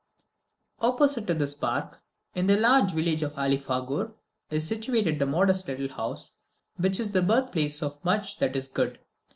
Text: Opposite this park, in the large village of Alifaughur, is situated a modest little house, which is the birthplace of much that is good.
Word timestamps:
Opposite 0.79 1.27
this 1.27 1.53
park, 1.53 2.01
in 2.33 2.47
the 2.47 2.57
large 2.57 2.91
village 2.93 3.21
of 3.21 3.35
Alifaughur, 3.35 4.13
is 4.49 4.65
situated 4.65 5.21
a 5.21 5.27
modest 5.27 5.67
little 5.67 5.89
house, 5.89 6.31
which 6.77 6.99
is 6.99 7.11
the 7.11 7.21
birthplace 7.21 7.83
of 7.83 8.03
much 8.03 8.39
that 8.39 8.55
is 8.55 8.67
good. 8.67 8.97